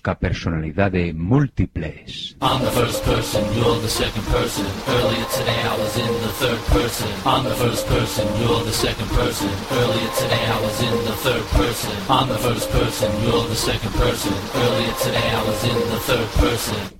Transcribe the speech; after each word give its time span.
Doídos 0.00 0.02
ca 0.02 0.14
personalidade 0.14 1.12
múltiples. 1.12 2.36
I'm 2.40 2.64
the 2.64 2.70
first 2.70 3.04
person, 3.04 3.44
you're 3.54 3.80
the 3.80 3.88
second 3.88 4.24
person. 4.26 4.66
Earlier 4.88 5.26
today 5.36 5.62
I 5.62 5.76
was 5.76 5.96
in 5.96 6.12
the 6.22 6.32
third 6.40 6.60
person. 6.72 7.08
I'm 7.24 7.44
the 7.44 7.54
first 7.54 7.86
person, 7.86 8.26
you're 8.40 8.64
the 8.64 8.72
second 8.72 9.08
person. 9.10 9.48
Earlier 9.70 10.10
today 10.18 10.44
I 10.46 10.60
was 10.60 10.80
in 10.82 11.04
the 11.04 11.16
third 11.24 11.44
person. 11.52 11.92
I'm 12.08 12.28
the 12.28 12.38
first 12.38 12.70
person, 12.70 13.10
you're 13.22 13.46
the 13.48 13.56
second 13.56 13.92
person. 13.94 14.32
Earlier 14.54 14.94
today 15.04 15.30
I 15.30 15.42
was 15.44 15.64
in 15.64 15.78
the 15.90 16.00
third 16.00 16.28
person. 16.40 16.99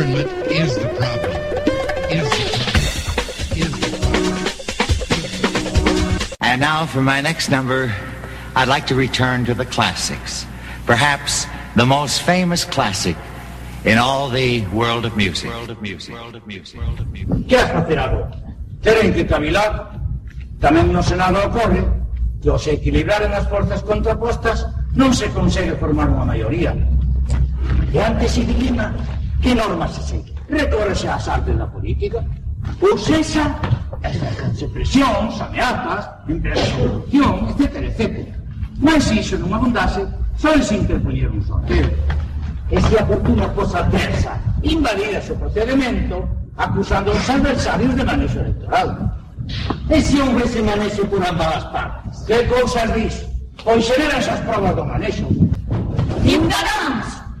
Government 0.00 0.32
is 0.48 0.72
the 0.76 0.88
problem. 0.96 1.36
Is 2.08 2.24
the 2.24 2.48
problem. 2.56 3.60
Is 3.60 3.68
the 3.80 3.88
problem. 4.00 4.32
And 6.40 6.56
now 6.58 6.86
for 6.86 7.02
my 7.02 7.20
next 7.20 7.50
number, 7.50 7.94
I'd 8.56 8.68
like 8.68 8.86
to 8.86 8.94
return 8.94 9.44
to 9.44 9.52
the 9.52 9.66
classics. 9.66 10.46
Perhaps 10.86 11.44
the 11.76 11.84
most 11.84 12.22
famous 12.22 12.64
classic 12.64 13.14
in 13.84 13.98
all 13.98 14.30
the 14.30 14.64
world 14.68 15.04
of 15.04 15.18
music. 15.18 15.50
World 15.50 15.68
of 15.68 15.82
music. 15.82 16.14
World 16.14 16.34
of 16.34 16.46
music. 16.46 16.80
World 16.80 17.00
of 17.00 17.12
music. 17.12 17.46
que 17.46 17.58
has 17.58 17.70
facer 17.70 17.98
agora? 17.98 18.32
Teren 18.80 19.12
que 19.12 19.26
cavilar. 19.28 20.00
Tamén 20.64 20.96
no 20.96 21.04
Senado 21.04 21.44
ocorre 21.44 21.84
que 22.40 22.48
ao 22.48 22.56
se 22.56 22.72
equilibraren 22.72 23.36
as 23.36 23.44
forzas 23.52 23.84
contrapostas 23.84 24.64
non 24.96 25.12
se 25.12 25.28
consegue 25.28 25.76
formar 25.76 26.08
unha 26.08 26.24
maioría. 26.24 26.72
E 27.92 28.00
antes 28.00 28.32
se 28.32 28.48
que 29.40 29.54
normas 29.54 29.92
se 29.94 30.02
segue. 30.02 30.34
Recórrese 30.48 31.08
ás 31.08 31.28
artes 31.28 31.56
da 31.56 31.66
política. 31.66 32.24
Ou 32.80 32.98
sexa, 32.98 33.56
as 34.02 34.62
presións, 34.72 35.40
ameazas, 35.40 36.08
empresas 36.28 36.68
de 36.68 36.74
corrupción, 36.76 37.48
etc, 37.48 37.76
etc. 37.88 38.28
Mas 38.80 39.04
se 39.04 39.20
iso 39.20 39.36
non 39.38 39.52
abundase, 39.52 40.04
só 40.36 40.52
se 40.60 40.76
interpoñer 40.76 41.28
un 41.28 41.42
sorteo. 41.44 41.88
E 42.70 42.80
se 42.80 42.94
a 42.96 43.04
fortuna 43.04 43.48
fosa 43.52 43.80
adversa, 43.80 44.38
invalidase 44.62 45.32
o 45.32 45.36
procedimento 45.36 46.24
acusando 46.56 47.10
aos 47.10 47.28
adversarios 47.28 47.96
de 47.96 48.04
manexo 48.04 48.38
electoral. 48.40 48.88
E 49.88 50.00
se 50.00 50.20
houvese 50.20 50.62
manexo 50.62 51.04
por 51.08 51.20
ambas 51.24 51.56
as 51.56 51.64
partes? 51.72 52.22
Que 52.28 52.44
cousas 52.46 52.88
dis? 52.94 53.14
Pois 53.64 53.84
xeran 53.84 54.16
esas 54.16 54.40
provas 54.48 54.76
do 54.76 54.84
manexo. 54.84 55.26
Ignoráns, 56.24 56.99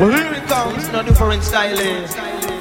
y'all 0.00 0.08
see 0.08 0.08
clear. 0.08 0.08
Well, 0.08 0.10
here 0.10 0.32
it 0.32 0.48
comes, 0.48 0.92
no 0.92 1.02
different 1.02 1.42
styling. 1.42 1.80
Eh? 1.80 2.59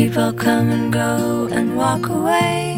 People 0.00 0.32
come 0.32 0.70
and 0.70 0.90
go 0.90 1.46
and 1.52 1.76
walk 1.76 2.08
away. 2.08 2.69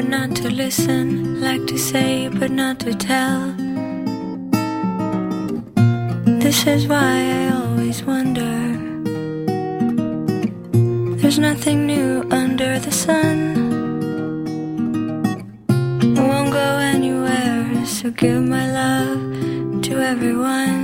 but 0.00 0.08
not 0.08 0.34
to 0.34 0.48
listen, 0.48 1.42
like 1.42 1.66
to 1.66 1.76
say, 1.76 2.26
but 2.28 2.50
not 2.50 2.80
to 2.80 2.94
tell. 2.94 3.52
This 6.40 6.66
is 6.66 6.86
why 6.86 7.16
I 7.40 7.42
always 7.60 8.02
wonder. 8.04 8.54
There's 11.20 11.38
nothing 11.38 11.86
new 11.86 12.26
under 12.30 12.78
the 12.78 12.90
sun. 12.90 13.36
I 16.16 16.22
won't 16.30 16.50
go 16.50 16.68
anywhere, 16.94 17.84
so 17.84 18.10
give 18.10 18.42
my 18.42 18.66
love 18.72 19.82
to 19.82 19.92
everyone. 20.12 20.82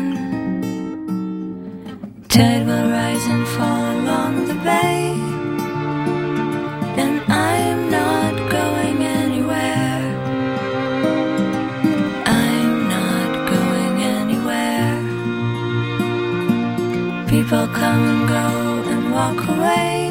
Tide 2.28 2.66
will 2.66 2.90
rise 2.90 3.26
and 3.34 3.48
fall 3.48 3.82
along 3.98 4.48
the 4.48 4.54
bay. 4.56 4.95
People 17.46 17.68
come 17.68 18.08
and 18.08 18.28
go 18.28 18.90
and 18.90 19.12
walk 19.12 19.46
away. 19.46 20.05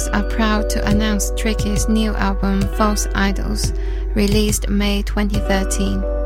Idols 0.00 0.14
are 0.14 0.30
proud 0.30 0.70
to 0.70 0.88
announce 0.88 1.30
Tricky's 1.36 1.86
new 1.86 2.14
album 2.14 2.62
False 2.78 3.06
Idols, 3.14 3.72
released 4.14 4.66
May 4.70 5.02
2013. 5.02 6.19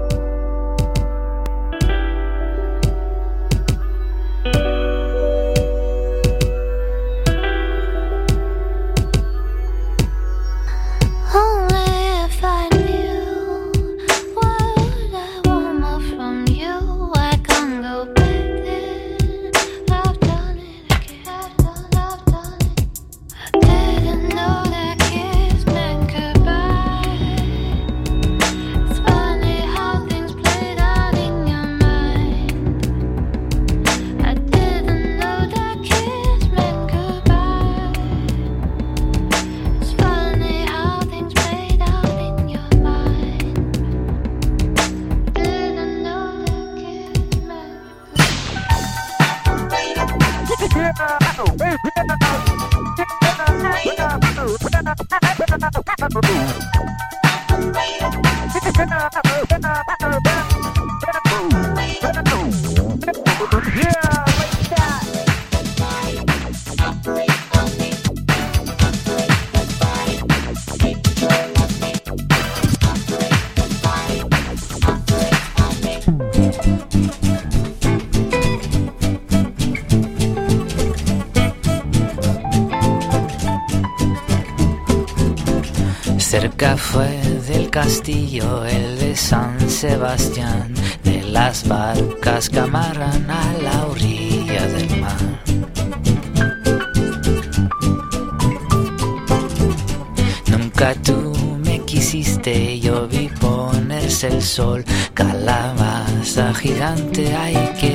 sol, 104.55 104.85
calabaza 105.15 106.55
gigante 106.55 107.35
hay 107.35 107.57
que 107.81 107.94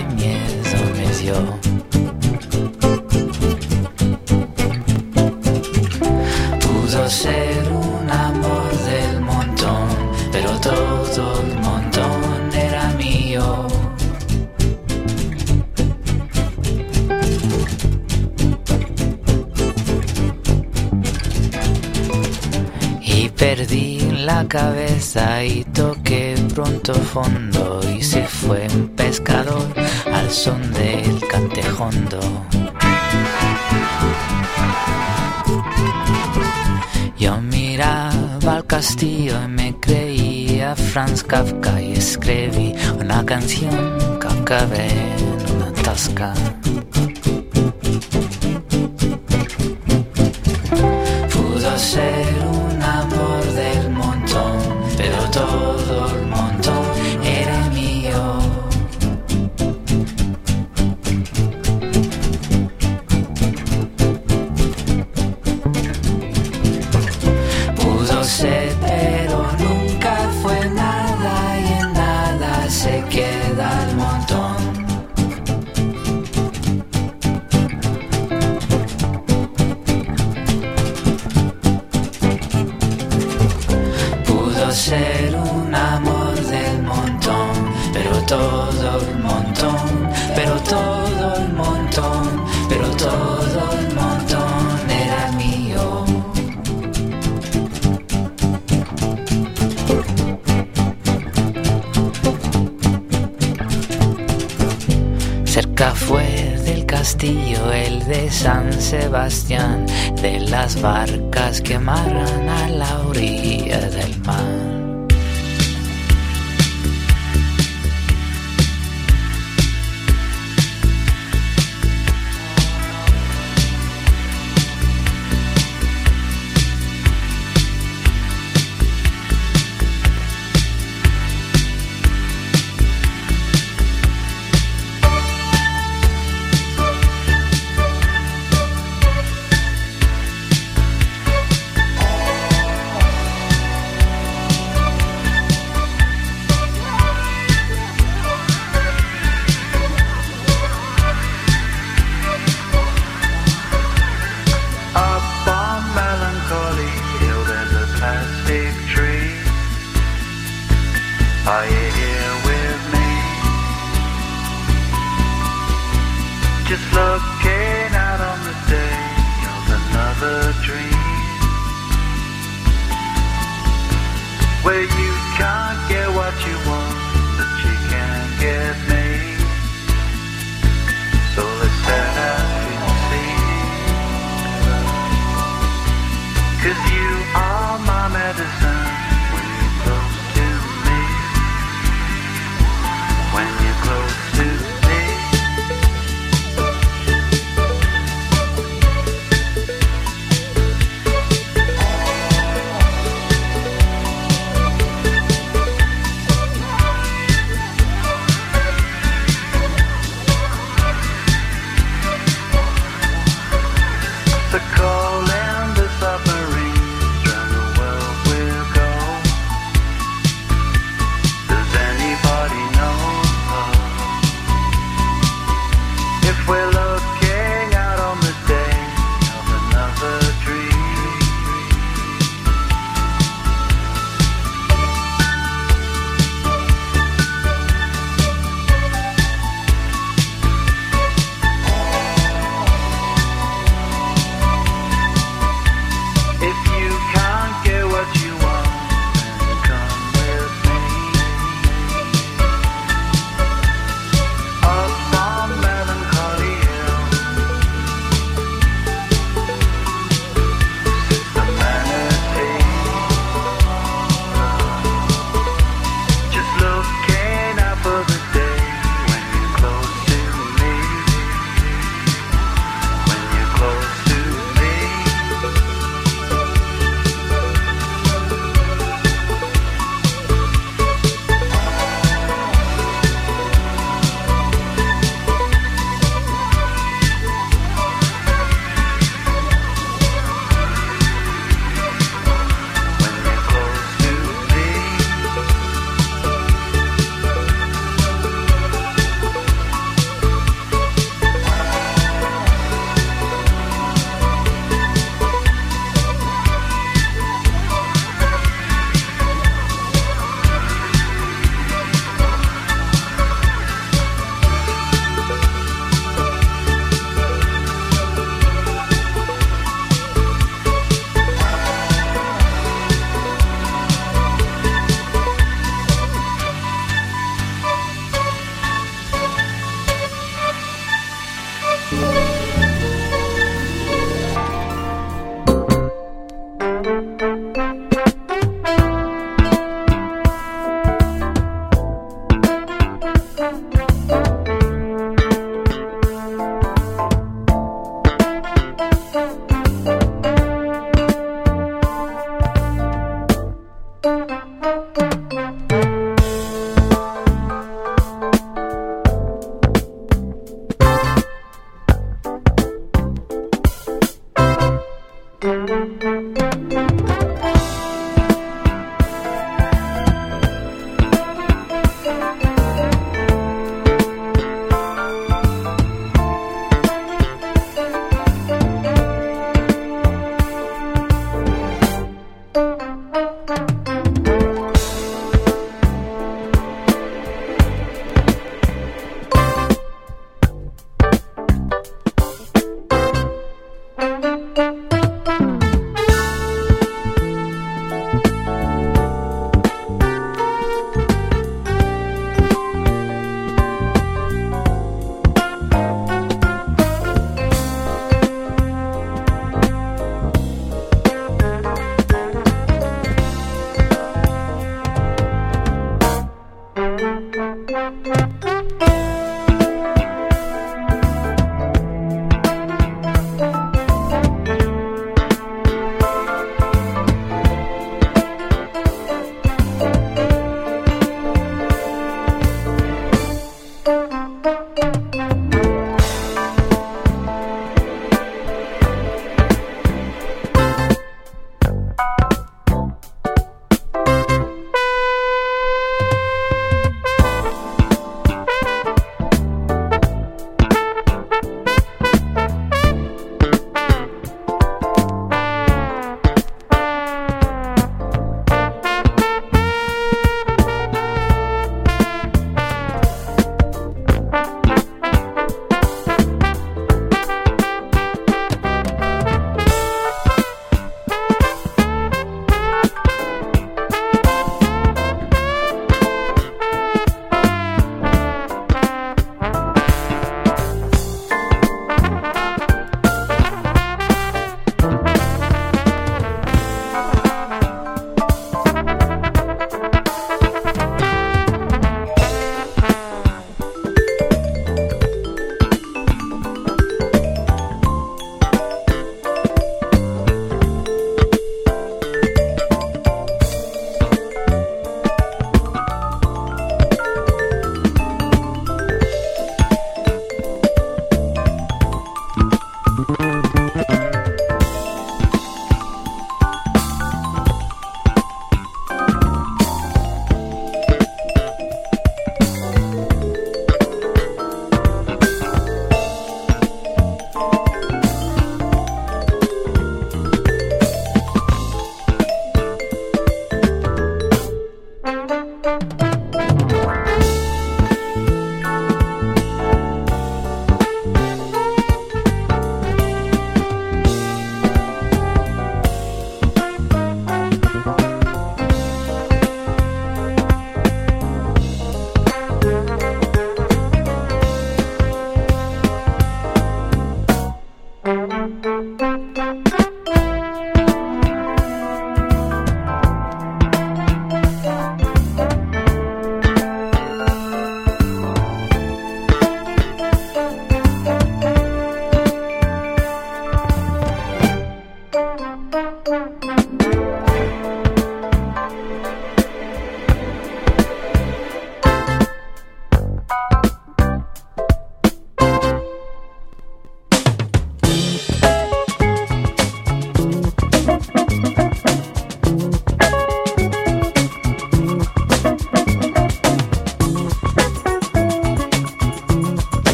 idiota 39.39 39.47
me 39.47 39.75
creía 39.79 40.75
Franz 40.75 41.23
Kafka 41.23 41.81
y 41.81 41.93
escribí 41.93 42.75
una 42.99 43.25
canción 43.25 44.19
Kafka 44.19 44.67
en 44.75 45.55
una 45.55 45.71
tasca. 45.83 46.33
Pudo 51.31 51.77
ser 51.77 52.18
las 110.69 110.81
barcas 110.83 111.61
quemaran. 111.61 112.38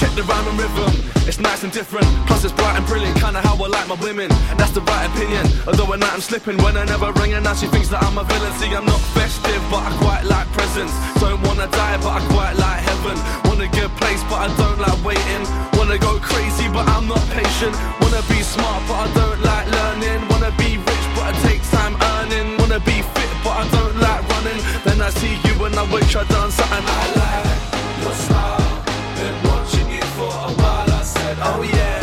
Check 0.00 0.14
the 0.16 0.22
rhyme 0.22 0.46
and 0.48 0.58
rhythm, 0.58 0.94
it's 1.26 1.38
nice 1.40 1.62
and 1.62 1.72
different. 1.72 2.06
Plus 2.26 2.44
it's 2.44 2.54
bright 2.54 2.76
and 2.76 2.86
brilliant, 2.86 3.18
kinda 3.20 3.40
how 3.42 3.54
I 3.56 3.68
like 3.68 3.88
my 3.88 3.96
women. 4.00 4.28
That's 4.56 4.70
the 4.70 4.80
right 4.82 5.04
opinion. 5.10 5.44
Although 5.66 5.92
at 5.92 5.98
night 5.98 6.14
I'm 6.14 6.20
slipping 6.20 6.56
when 6.62 6.76
I 6.76 6.84
never 6.84 7.12
ring 7.20 7.34
and 7.34 7.44
now 7.44 7.54
she 7.54 7.66
thinks 7.66 7.88
that 7.88 8.02
I'm 8.02 8.16
a 8.16 8.24
villain. 8.24 8.52
See, 8.58 8.72
I'm 8.72 8.86
not 8.86 9.00
festive, 9.18 9.60
but 9.70 9.82
I 9.82 9.90
quite 9.98 10.24
like 10.24 10.48
presents. 10.52 10.94
Don't 11.20 11.42
wanna 11.42 11.66
die, 11.66 11.98
but 11.98 12.12
I 12.18 12.20
quite 12.32 12.56
like 12.56 12.80
heaven. 12.80 13.16
Want 13.44 13.60
a 13.60 13.68
good 13.68 13.92
place, 14.00 14.22
but 14.30 14.40
I 14.46 14.48
don't 14.56 14.78
like 14.78 14.98
waiting. 15.04 15.42
Wanna 15.76 15.98
go 15.98 16.18
crazy, 16.20 16.68
but 16.72 16.88
I'm 16.88 17.06
not 17.06 17.22
patient. 17.34 17.74
Wanna 18.00 18.22
be 18.30 18.40
smart, 18.42 18.80
but 18.88 18.98
I 19.04 19.08
don't 19.20 19.40
like 19.42 19.66
learning. 19.78 20.20
Wanna 20.30 20.52
be 20.56 20.78
rich, 20.78 21.06
but 21.14 21.34
it 21.34 21.38
takes 21.48 21.68
time 21.70 21.94
earning. 22.14 22.56
Wanna 22.58 22.80
be 22.80 23.02
fit, 23.14 23.32
but 23.44 23.54
I 23.62 23.64
don't 23.76 23.96
like 24.06 24.22
running. 24.32 24.60
Then 24.86 25.02
I 25.02 25.10
see 25.10 25.34
you 25.44 25.49
and 25.90 26.16
I 26.16 26.24
done 26.24 26.50
something 26.50 26.84
I 26.86 27.04
like. 27.20 28.02
Your 28.02 28.14
style, 28.14 28.84
been 29.16 29.36
watching 29.50 29.90
you 29.90 30.02
for 30.16 30.30
a 30.48 30.52
while. 30.60 30.90
I 30.90 31.02
said, 31.02 31.36
oh 31.40 31.62
yeah, 31.62 32.00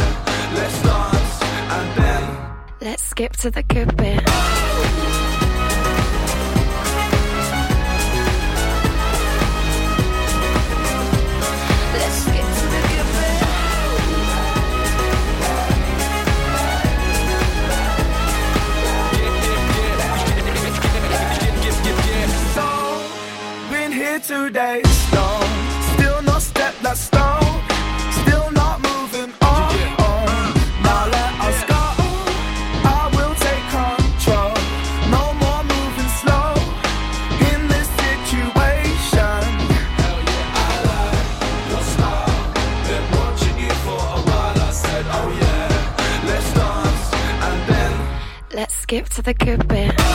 let's 0.56 0.82
dance. 0.84 1.42
And 1.76 1.90
then 1.98 2.24
Let's 2.82 3.04
skip 3.04 3.34
to 3.38 3.50
the 3.52 3.64
good 3.64 3.96
bit. 3.98 4.24
Oh, 4.28 5.04
let's 5.04 5.07
here 24.26 24.50
two. 24.50 24.88
Still 25.94 26.22
no 26.24 26.40
step 26.40 26.74
that 26.82 26.98
stone. 26.98 27.62
Still 28.22 28.52
not 28.52 28.82
moving 28.82 29.34
on. 29.42 29.74
Now 30.84 31.06
let 31.06 31.34
us 31.48 31.60
go. 31.72 31.84
I 32.84 33.10
will 33.16 33.36
take 33.46 33.66
control. 33.78 34.54
No 35.16 35.24
more 35.42 35.64
moving 35.74 36.12
slow 36.22 36.50
in 37.52 37.60
this 37.68 37.88
situation. 38.04 39.40
Hell 40.02 40.20
yeah, 40.32 40.64
I 40.64 40.74
like 40.90 41.26
your 41.72 41.86
style. 41.94 42.38
Been 42.88 43.06
watching 43.18 43.58
you 43.60 43.74
for 43.86 44.02
a 44.18 44.22
while. 44.28 44.60
I 44.60 44.72
said, 44.72 45.06
oh 45.18 45.30
yeah, 45.42 46.28
let's 46.28 46.50
dance. 46.54 47.06
And 47.48 47.60
then 47.70 47.92
Let's 48.54 48.76
skip 48.76 49.10
to 49.10 49.22
the 49.22 49.34
good 49.34 49.68
bit. 49.68 50.07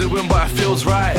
Know 0.00 0.08
what 0.08 0.16
doing, 0.16 0.28
but 0.28 0.50
it 0.50 0.54
feels 0.54 0.84
right. 0.84 1.16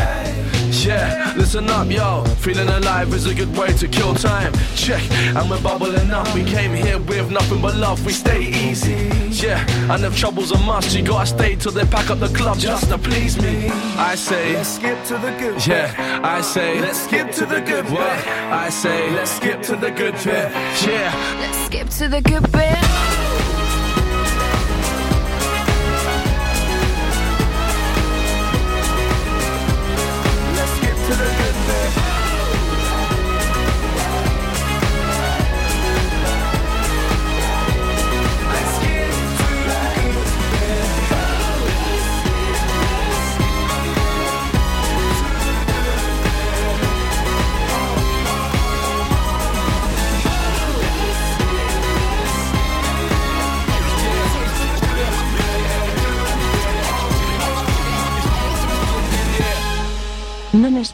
Yeah, 0.71 1.33
listen 1.37 1.69
up, 1.69 1.89
yo. 1.91 2.23
Feeling 2.39 2.67
alive 2.67 3.13
is 3.13 3.25
a 3.25 3.35
good 3.35 3.55
way 3.57 3.73
to 3.73 3.87
kill 3.87 4.15
time. 4.15 4.53
Check, 4.75 5.01
and 5.11 5.49
we're 5.49 5.61
bubbling 5.61 6.11
up. 6.11 6.33
We 6.33 6.43
came 6.43 6.73
here 6.73 6.97
with 6.97 7.29
nothing 7.29 7.61
but 7.61 7.75
love. 7.75 8.03
We 8.05 8.13
stay 8.13 8.41
easy. 8.41 9.09
Yeah, 9.29 9.63
and 9.93 10.03
if 10.03 10.17
trouble's 10.17 10.51
a 10.51 10.57
must, 10.59 10.95
you 10.95 11.03
gotta 11.03 11.27
stay 11.27 11.55
till 11.55 11.71
they 11.71 11.85
pack 11.85 12.09
up 12.09 12.19
the 12.19 12.29
club 12.29 12.57
just 12.57 12.89
to 12.89 12.97
please 12.97 13.39
me. 13.41 13.69
I 13.97 14.15
say, 14.15 14.53
let's 14.53 14.69
skip 14.69 15.03
to 15.05 15.17
the 15.17 15.31
good. 15.37 15.67
Yeah, 15.67 16.21
I 16.23 16.41
say, 16.41 16.79
let's 16.79 17.03
skip 17.03 17.31
to 17.31 17.45
the 17.45 17.61
good. 17.61 17.85
What? 17.89 18.27
I 18.27 18.69
say, 18.69 19.11
let's 19.11 19.31
skip 19.31 19.61
to 19.63 19.75
the 19.75 19.91
good 19.91 20.13
bit. 20.13 20.51
Yeah. 20.87 21.13
Let's 21.39 21.65
skip 21.65 21.89
to 21.89 22.07
the 22.07 22.21
good 22.21 22.51
bit. 22.51 22.80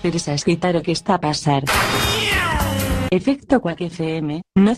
A 0.08 0.34
escritar 0.34 0.74
o 0.78 0.82
que 0.82 0.94
está 0.94 1.16
a 1.16 1.20
pasar. 1.20 1.66
Efecto 3.12 3.60
Quack 3.60 3.82
FM, 3.82 4.42
no 4.56 4.74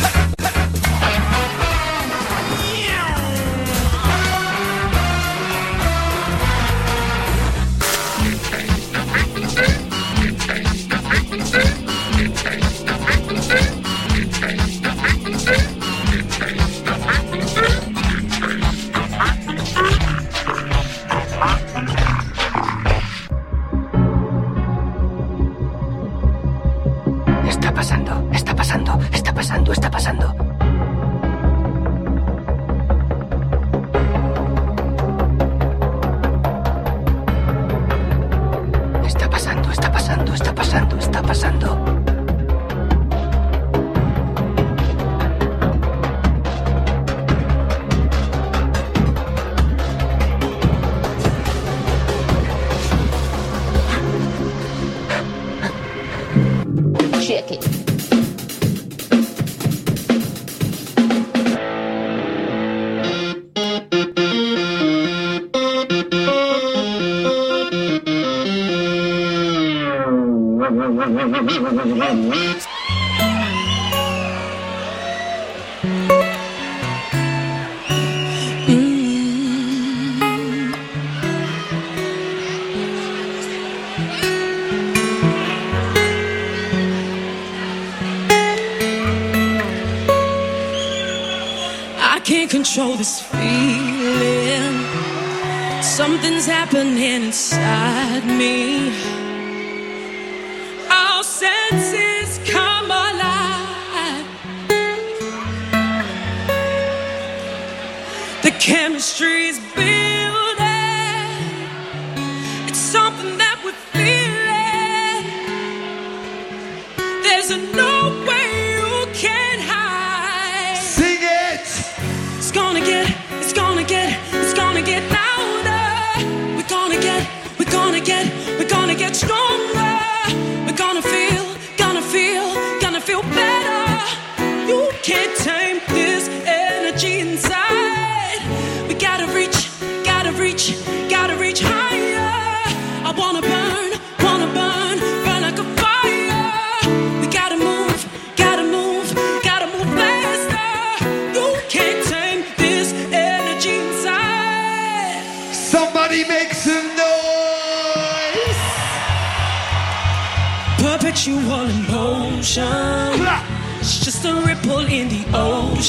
The 108.46 108.52
chemistry's 108.52 109.58
building. 109.74 110.15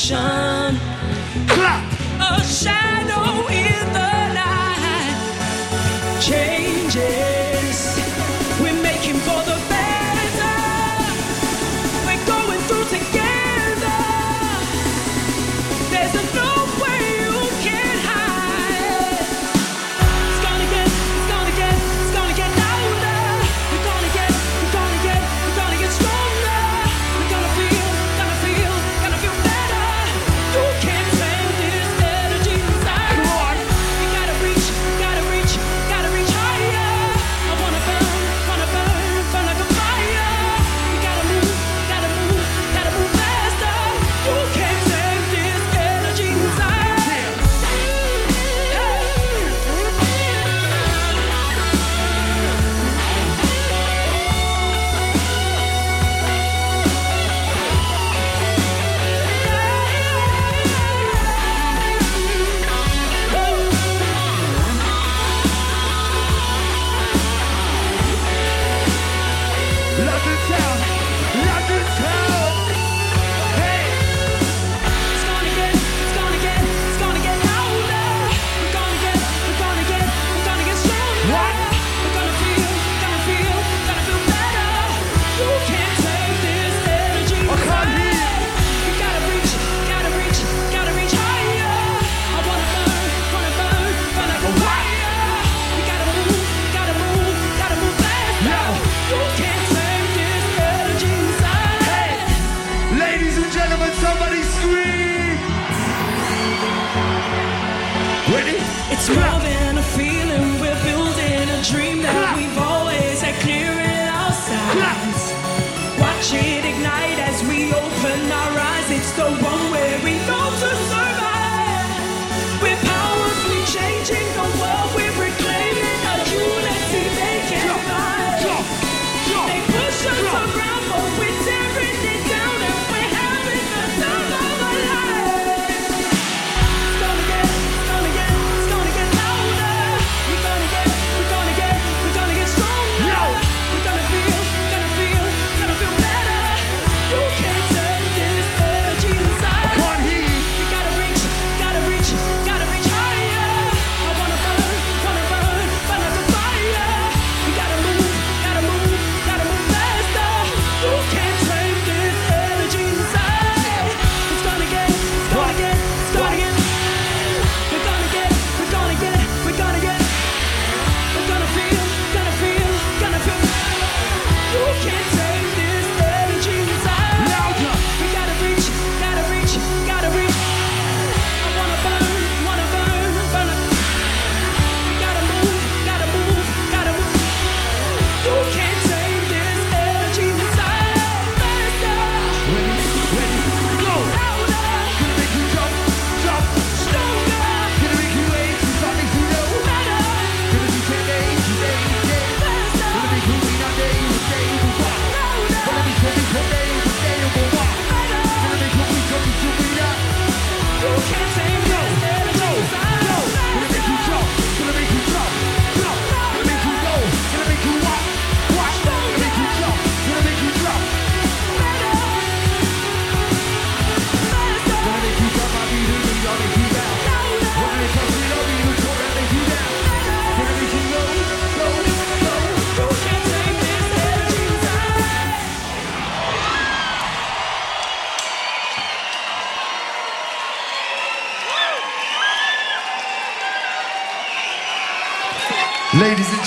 Ocean. 0.10 0.47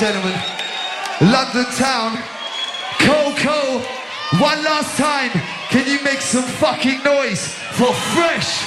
Gentlemen, 0.00 0.32
London 1.20 1.66
town, 1.76 2.16
Coco, 3.00 3.80
one 4.40 4.64
last 4.64 4.96
time, 4.96 5.30
can 5.68 5.86
you 5.86 6.02
make 6.02 6.22
some 6.22 6.44
fucking 6.44 7.02
noise 7.04 7.52
for 7.72 7.92
Fresh 7.92 8.64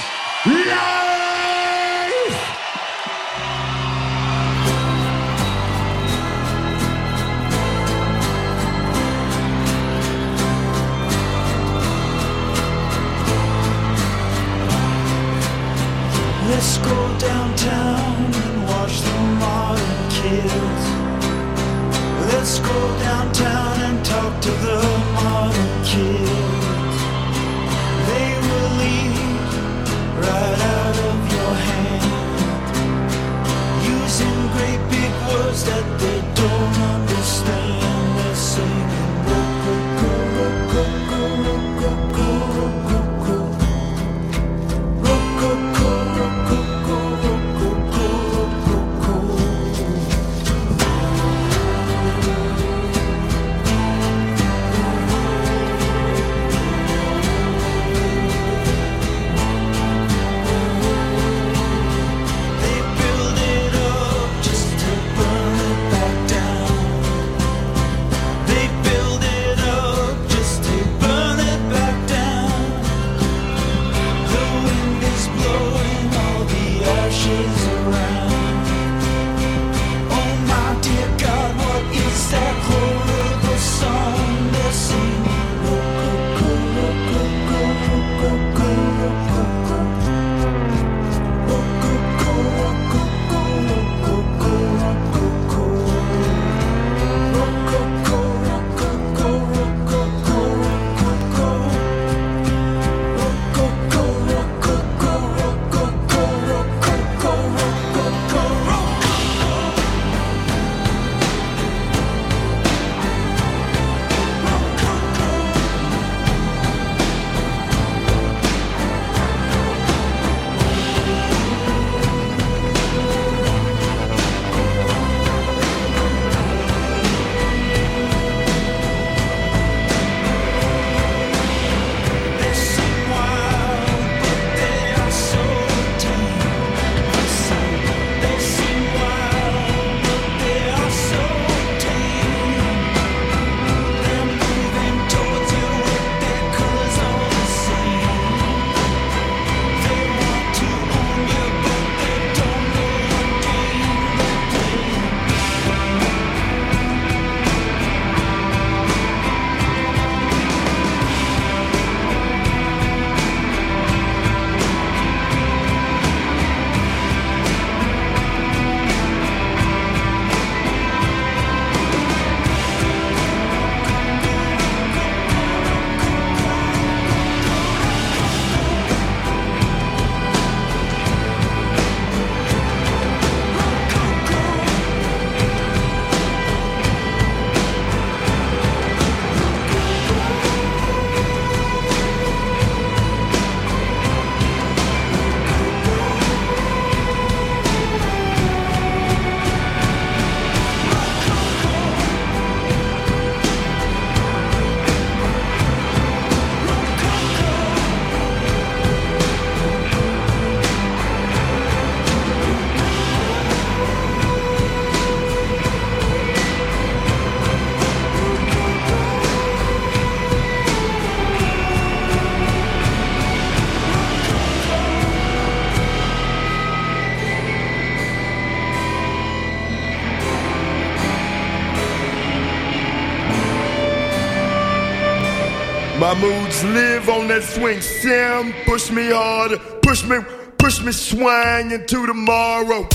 My 236.14 236.20
moods 236.20 236.62
live 236.64 237.08
on 237.08 237.26
that 237.26 237.42
swing. 237.42 237.80
Sam, 237.80 238.54
push 238.66 238.88
me 238.88 239.10
harder, 239.10 239.58
push 239.82 240.04
me, 240.04 240.18
push 240.58 240.80
me 240.80 240.92
swang 240.92 241.72
into 241.72 242.06
tomorrow. 242.06 242.86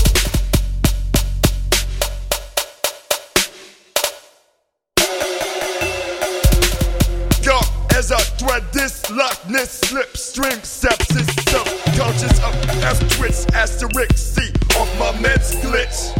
Yo, 7.42 7.58
as 7.94 8.10
I 8.10 8.20
thread 8.38 8.64
this 8.72 9.10
lockness, 9.10 9.80
slipstream, 9.80 10.58
sepsis, 10.64 11.28
subconscious 11.50 12.38
of 12.42 12.54
F 12.82 13.16
twitch, 13.18 13.44
asterisk, 13.54 14.16
C 14.16 14.50
off 14.78 14.98
my 14.98 15.12
meds 15.20 15.60
glitch. 15.60 16.16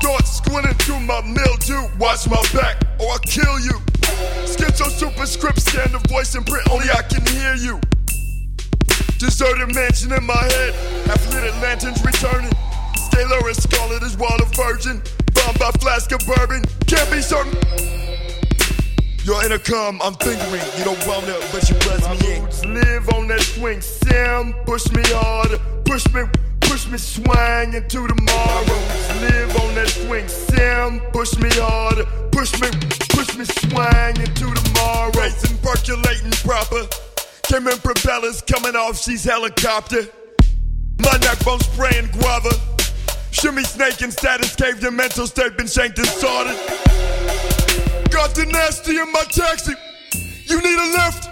Thoughts 0.00 0.36
squinting 0.36 0.74
through 0.74 1.00
my 1.00 1.20
mildew, 1.22 1.88
watch 1.98 2.28
my 2.30 2.40
back 2.54 2.80
or 3.00 3.10
I'll 3.10 3.18
kill 3.18 3.58
you. 3.58 3.80
Schizo 4.46 4.88
superscript, 4.88 5.55
Deserted 9.46 9.76
mansion 9.76 10.12
in 10.12 10.26
my 10.26 10.34
head, 10.34 10.74
half 11.06 11.32
lit 11.32 11.54
lanterns 11.62 12.04
returning. 12.04 12.50
Scalar 12.96 13.46
and 13.46 13.56
scarlet 13.56 14.02
is 14.02 14.16
wild 14.16 14.40
a 14.40 14.44
virgin. 14.46 15.00
Bombed 15.34 15.58
by 15.60 15.70
flask 15.78 16.10
of 16.10 16.18
bourbon, 16.26 16.64
can't 16.88 17.08
be 17.12 17.22
certain. 17.22 17.54
Your 19.22 19.44
intercom, 19.44 20.02
I'm 20.02 20.14
fingering. 20.14 20.62
You 20.78 20.84
don't 20.84 21.06
want 21.06 21.28
it, 21.28 21.38
but 21.52 21.62
you 21.70 21.76
press 21.76 22.02
me 22.20 22.34
in. 22.34 22.74
Live 22.74 23.08
on 23.10 23.28
that 23.28 23.40
swing, 23.40 23.80
Sam. 23.80 24.52
Push 24.66 24.90
me 24.90 25.02
harder, 25.14 25.58
push 25.84 26.12
me, 26.12 26.22
push 26.62 26.88
me 26.88 26.98
swing 26.98 27.74
into 27.74 28.08
tomorrow. 28.08 28.78
Live 29.22 29.56
on 29.62 29.74
that 29.76 29.88
swing, 29.88 30.26
Sam, 30.26 30.98
push 31.12 31.38
me 31.38 31.50
harder, 31.52 32.04
push 32.32 32.52
me, 32.60 32.68
push 33.10 33.36
me 33.36 33.44
swing 33.44 34.16
into 34.16 34.52
tomorrow. 34.52 35.12
Racing, 35.12 35.56
percolating 35.58 36.32
proper. 36.42 36.88
Came 37.48 37.68
in 37.68 37.78
propellers 37.78 38.42
coming 38.42 38.74
off, 38.74 39.00
she's 39.00 39.22
helicopter. 39.22 40.02
My 40.98 41.16
neck 41.18 41.44
bone 41.44 41.60
spraying 41.60 42.08
guava. 42.10 42.50
Shimmy 43.30 43.62
snake 43.62 44.00
and 44.02 44.12
status 44.12 44.56
cave, 44.56 44.82
your 44.82 44.90
mental 44.90 45.28
state 45.28 45.56
been 45.56 45.68
shanked 45.68 45.98
and 45.98 46.08
sorted. 46.08 46.56
Got 48.10 48.34
the 48.34 48.46
nasty 48.50 48.98
in 48.98 49.12
my 49.12 49.22
taxi. 49.30 49.74
You 50.46 50.60
need 50.60 50.76
a 50.76 50.88
lift. 50.98 51.30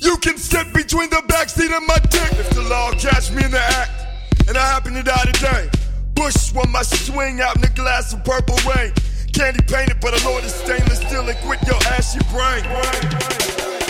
You 0.00 0.16
can 0.18 0.36
sit 0.36 0.72
between 0.72 1.10
the 1.10 1.22
backseat 1.26 1.76
and 1.76 1.86
my 1.88 1.98
dick. 1.98 2.38
If 2.38 2.50
the 2.50 2.62
law 2.62 2.92
catch 2.92 3.32
me 3.32 3.44
in 3.44 3.50
the 3.50 3.60
act, 3.60 3.90
and 4.48 4.56
I 4.56 4.60
happen 4.60 4.94
to 4.94 5.02
die 5.02 5.24
today. 5.32 5.68
Bush 6.14 6.52
when 6.52 6.70
my 6.70 6.82
swing 6.82 7.40
out 7.40 7.56
in 7.56 7.64
a 7.64 7.74
glass 7.74 8.12
of 8.12 8.22
purple 8.24 8.58
rain. 8.70 8.92
Candy 9.32 9.62
painted, 9.66 9.98
but 10.00 10.14
I 10.14 10.22
know 10.22 10.38
it's 10.38 10.54
stainless 10.54 11.00
steel 11.00 11.28
and 11.28 11.38
quit 11.38 11.60
your 11.66 11.82
ashy 11.90 12.20
brain. 12.30 12.62
My 12.62 13.81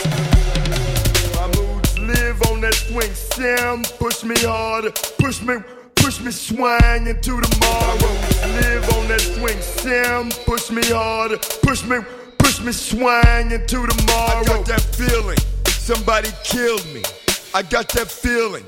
swing. 2.93 3.15
Sam, 3.15 3.83
push 3.99 4.23
me 4.25 4.35
harder, 4.41 4.91
push 5.19 5.43
me, 5.43 5.57
push 5.95 6.21
me 6.21 6.31
swing 6.31 7.07
into 7.07 7.41
tomorrow. 7.41 8.13
Live 8.61 8.85
on 8.95 9.09
that 9.09 9.21
swing. 9.21 9.61
Sam, 9.61 10.31
push 10.45 10.71
me 10.71 10.83
harder, 10.87 11.39
push 11.63 11.85
me, 11.85 11.99
push 12.39 12.61
me 12.61 12.73
swing 12.73 13.51
into 13.51 13.87
tomorrow. 13.87 14.41
I 14.41 14.45
got 14.45 14.67
that 14.67 14.83
feeling. 14.83 15.39
Somebody 15.69 16.31
killed 16.45 16.85
me. 16.93 17.03
I 17.55 17.63
got 17.63 17.89
that 17.91 18.09
feeling. 18.09 18.65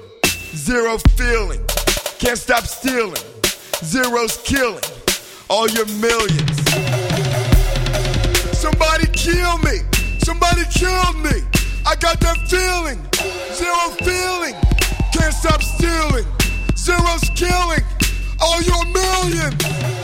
Zero 0.56 0.98
feeling. 1.16 1.60
Can't 2.18 2.38
stop 2.38 2.64
stealing. 2.64 3.22
Zero's 3.84 4.36
killing. 4.38 4.82
All 5.50 5.68
your 5.68 5.86
millions. 6.00 6.56
Somebody 8.56 9.06
kill 9.12 9.58
me. 9.58 9.80
Somebody 10.20 10.62
killed 10.72 11.18
me. 11.18 11.42
I 11.86 11.96
got 11.96 12.18
that 12.20 12.38
feeling. 12.48 12.98
Zero 13.52 13.90
feeling. 14.02 14.54
Can't 15.12 15.34
stop 15.34 15.62
stealing. 15.62 16.24
Zero's 16.76 17.28
killing. 17.34 17.84
All 18.40 18.62
your 18.62 18.84
millions. 18.86 20.03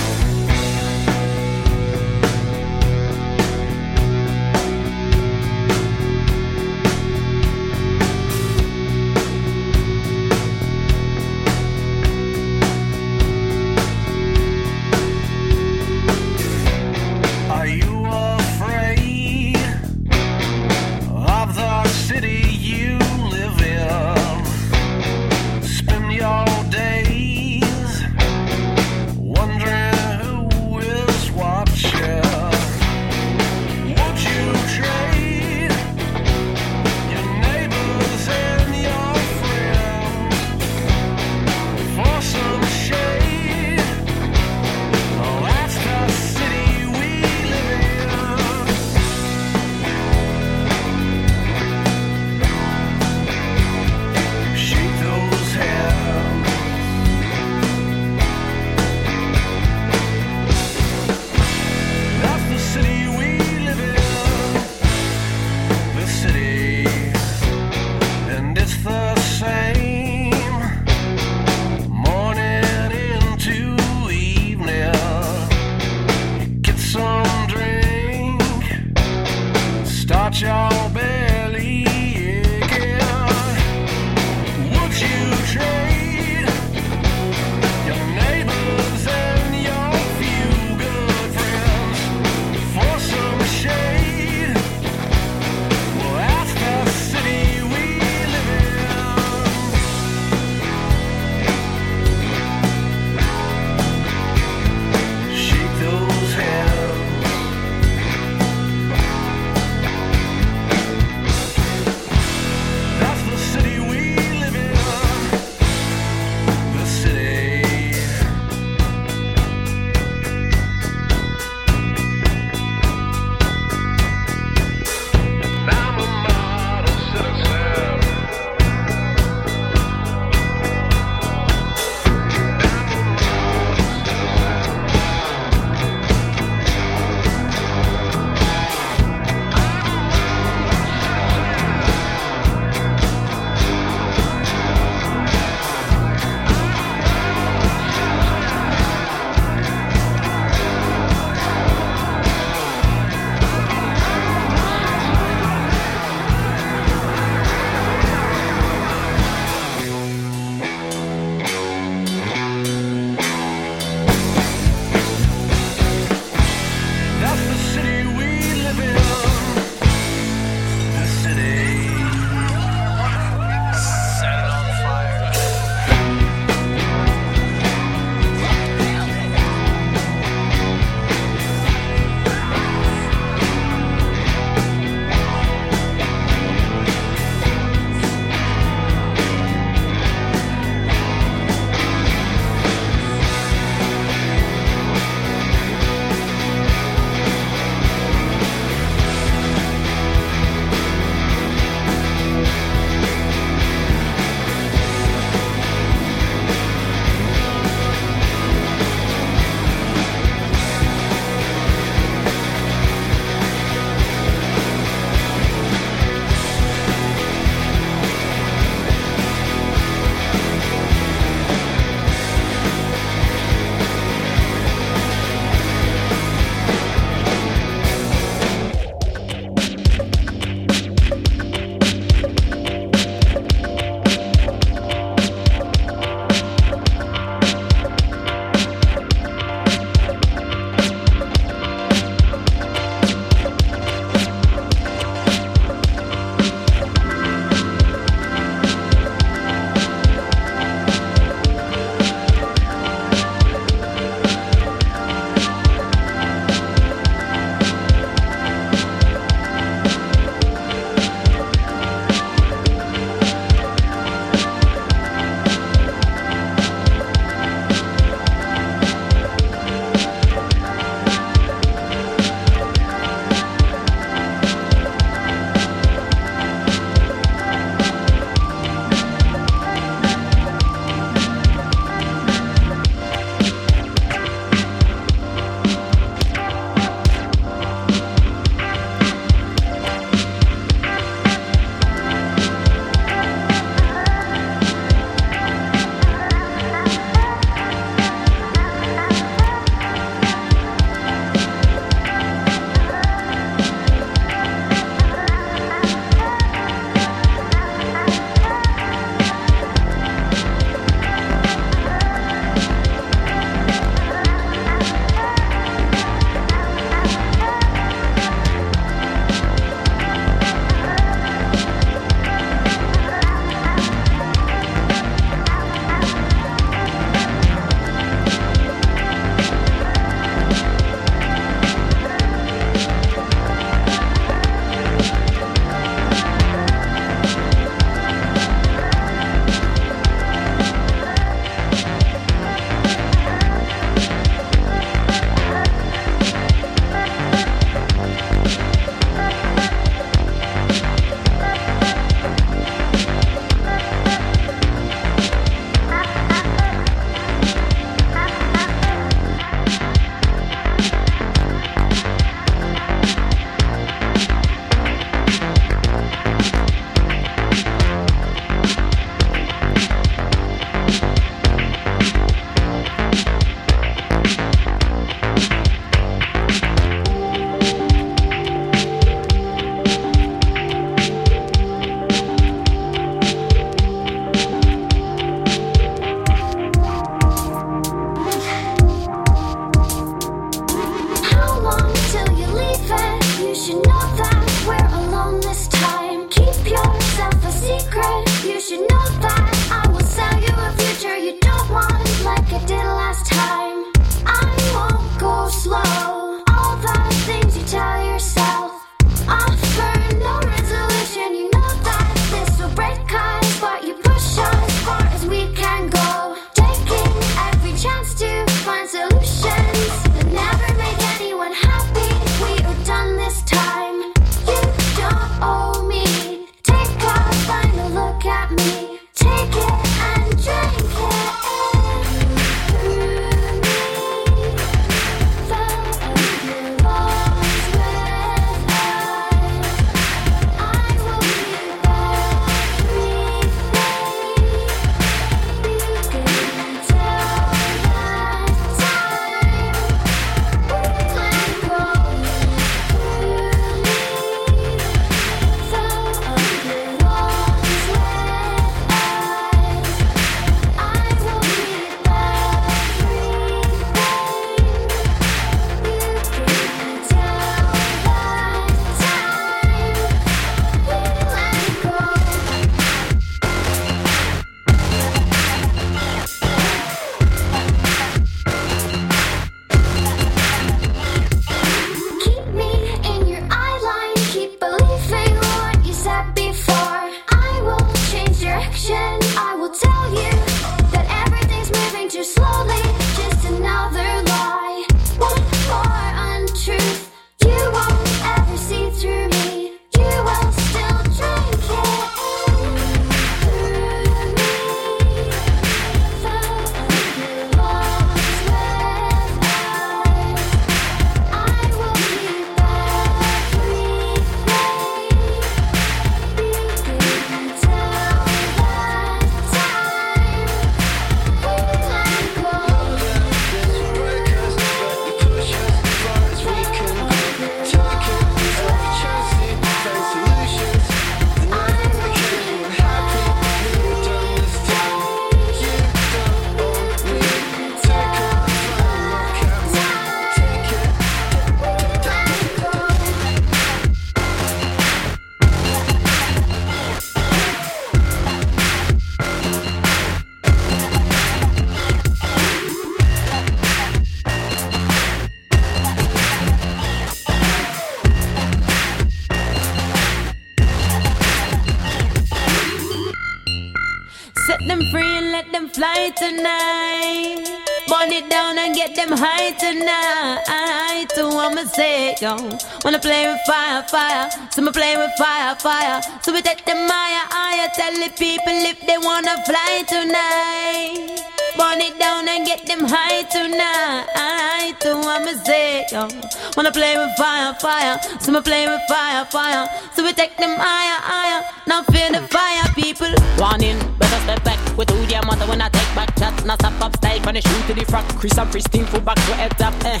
Get 568.74 568.94
them 568.94 569.12
high 569.12 569.52
tonight. 569.52 571.06
So 571.14 571.38
I'ma 571.38 571.64
say, 571.64 572.14
yo, 572.20 572.36
wanna 572.84 572.98
play 572.98 573.26
with 573.26 573.40
fire, 573.46 573.82
fire. 573.88 574.30
So 574.50 574.62
I'ma 574.62 574.72
play 574.72 574.96
with 574.96 575.12
fire, 575.18 575.54
fire. 575.56 576.00
So 576.22 576.32
we 576.32 576.42
take 576.42 576.64
them 576.64 576.88
higher, 576.88 577.26
higher. 577.30 577.68
Tell 577.74 577.92
the 577.92 578.10
people 578.16 578.58
if 578.72 578.80
they 578.86 578.98
wanna 578.98 579.36
fly 579.44 579.84
tonight. 579.88 581.31
Burn 581.56 581.80
it 581.80 581.98
down 581.98 582.28
and 582.28 582.46
get 582.46 582.66
them 582.66 582.80
high 582.84 583.22
tonight. 583.24 584.76
So 584.80 584.98
I'ma 584.98 585.32
say, 585.44 585.84
yo, 585.92 586.08
wanna 586.56 586.72
play 586.72 586.96
with 586.96 587.14
fire, 587.16 587.54
fire. 587.60 587.98
So 588.20 588.32
I'ma 588.32 588.40
play 588.40 588.66
with 588.66 588.80
fire, 588.88 589.24
fire. 589.26 589.68
So 589.94 590.02
we 590.02 590.12
take 590.12 590.36
them 590.36 590.56
higher, 590.58 590.98
higher. 591.00 591.44
Now 591.66 591.82
fear 591.84 592.10
the 592.10 592.22
fire, 592.28 592.64
people. 592.74 593.12
Warning, 593.38 593.78
better 593.98 594.20
step 594.24 594.42
back 594.44 594.58
with 594.76 594.90
who 594.90 595.06
their 595.06 595.22
mother 595.22 595.46
when 595.46 595.60
I 595.60 595.68
take 595.68 595.94
back 595.94 596.18
shots. 596.18 596.44
Now 596.44 596.54
stop 596.56 596.80
up 596.80 596.96
style 596.96 597.20
from 597.20 597.34
the 597.34 597.42
shoe 597.42 597.62
to 597.68 597.74
the 597.74 597.84
front. 597.84 598.08
Chris 598.16 598.38
and 598.38 598.50
pristine 598.50 598.86
full 598.86 599.00
back 599.00 599.16
to 599.16 599.34
head 599.34 599.60
up. 599.60 599.74
Eh. 599.84 600.00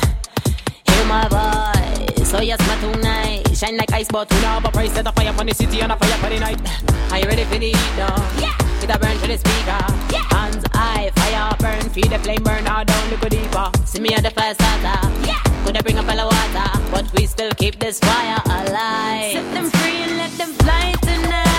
Hear 0.88 1.04
my 1.06 1.28
voice, 1.28 2.34
oh 2.34 2.40
yes, 2.40 2.60
my 2.66 2.76
tonight. 2.80 3.56
Shine 3.56 3.76
like 3.76 3.92
ice, 3.92 4.08
but 4.08 4.30
we 4.32 4.40
know 4.40 4.48
have 4.56 4.64
a 4.64 4.70
price. 4.70 4.92
Set 4.92 5.06
a 5.06 5.12
fire 5.12 5.32
for 5.32 5.44
the 5.44 5.54
city 5.54 5.80
and 5.80 5.92
a 5.92 5.96
fire 5.96 6.18
for 6.18 6.30
the 6.30 6.40
night. 6.40 6.60
Are 7.12 7.18
you 7.18 7.26
ready 7.26 7.44
for 7.44 7.58
the 7.58 7.66
heat 7.66 7.96
now? 7.96 8.16
Yeah. 8.40 8.61
With 8.82 8.96
a 8.96 8.98
burn 8.98 9.16
to 9.16 9.28
the 9.28 9.38
speaker. 9.38 9.78
Yeah. 10.10 10.26
Hands 10.34 10.64
high, 10.74 11.10
fire 11.14 11.56
burn, 11.60 11.88
feel 11.90 12.08
the 12.08 12.18
flame 12.18 12.42
burn 12.42 12.66
all 12.66 12.84
down, 12.84 13.10
look 13.10 13.20
deeper. 13.30 13.70
See 13.84 14.00
me 14.00 14.12
at 14.12 14.24
the 14.24 14.30
first 14.30 14.60
starter. 14.60 15.08
Yeah. 15.24 15.38
Could 15.64 15.76
I 15.76 15.82
bring 15.82 15.98
up 15.98 16.08
a 16.08 16.16
water, 16.16 16.90
but 16.90 17.06
we 17.14 17.26
still 17.26 17.52
keep 17.52 17.78
this 17.78 18.00
fire 18.00 18.42
alive. 18.44 19.34
Set 19.34 19.54
them 19.54 19.70
free 19.70 20.02
and 20.02 20.16
let 20.16 20.32
them 20.32 20.52
fly 20.54 20.94
tonight. 21.00 21.51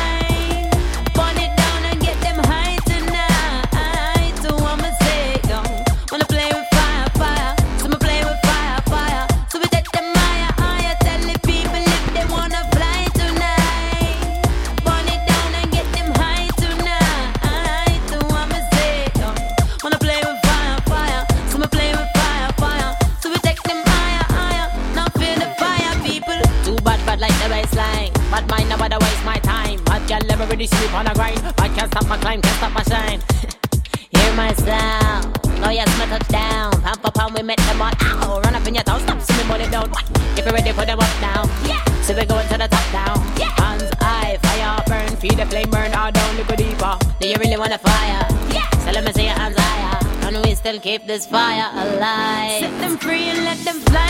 Never 30.38 30.50
really 30.50 30.66
sleep 30.66 30.94
on 30.96 31.06
a 31.06 31.14
grind. 31.14 31.40
I 31.60 31.70
can't 31.70 31.90
stop 31.92 32.08
my 32.08 32.18
climb, 32.18 32.42
can't 32.42 32.58
stop 32.58 32.74
my 32.74 32.84
shine. 32.84 33.22
Hear 34.14 34.34
my 34.34 34.52
sound. 34.54 35.30
No, 35.62 35.70
yes, 35.70 35.90
my 36.00 36.06
touchdown. 36.08 36.72
Pound 36.82 37.00
for 37.02 37.12
pound, 37.12 37.36
we 37.36 37.44
met 37.44 37.60
them 37.70 37.82
all. 37.82 37.94
Ow, 38.02 38.42
run 38.42 38.56
up 38.56 38.68
in 38.68 38.74
your 38.74 38.84
town, 38.84 39.00
stop, 39.02 39.18
me 39.18 39.44
bullet 39.48 39.70
down. 39.70 39.92
If 40.38 40.46
you're 40.46 40.54
ready 40.54 40.72
for 40.72 40.86
them 40.86 41.00
up 41.00 41.14
now. 41.22 41.44
Yeah. 41.70 41.84
So 42.02 42.16
we 42.18 42.26
going 42.26 42.48
to 42.48 42.58
the 42.58 42.68
top 42.68 42.88
down. 42.92 43.18
Yeah. 43.38 43.54
Hands 43.62 43.90
high, 44.02 44.38
fire 44.42 44.84
burn, 44.88 45.16
feel 45.18 45.36
the 45.36 45.46
flame 45.46 45.70
burn 45.70 45.94
all 45.94 46.12
down, 46.12 46.38
look 46.38 46.48
deeper. 46.58 46.98
Do 47.20 47.28
you 47.30 47.38
really 47.38 47.58
wanna 47.58 47.78
fire? 47.78 48.26
Yeah. 48.50 48.68
So 48.84 48.92
let 48.92 49.04
me 49.06 49.12
see 49.14 49.26
your 49.26 49.38
hands 49.38 49.58
higher. 49.60 50.00
And 50.26 50.44
we 50.44 50.56
still 50.56 50.80
keep 50.80 51.06
this 51.06 51.28
fire 51.28 51.70
alive. 51.74 52.62
Set 52.66 52.76
them 52.82 52.98
free 52.98 53.30
and 53.30 53.44
let 53.46 53.60
them 53.60 53.80
fly 53.82 54.03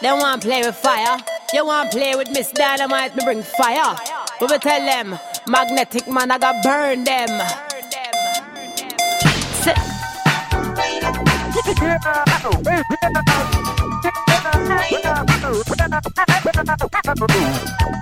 They 0.00 0.12
want 0.12 0.42
play 0.42 0.62
with 0.62 0.76
fire. 0.76 1.18
You 1.52 1.66
want 1.66 1.90
play 1.90 2.14
with 2.16 2.30
Ms 2.30 2.52
Dynamite, 2.52 3.14
me 3.16 3.24
bring 3.24 3.42
fire. 3.42 3.96
But 4.40 4.50
we 4.50 4.58
tell 4.58 4.84
them, 4.84 5.18
magnetic 5.46 6.08
man, 6.08 6.30
I 6.30 6.38
got 6.38 6.62
burn 6.62 7.04
them. 7.04 7.28
Sit. 9.62 9.76
Bien. 17.28 17.98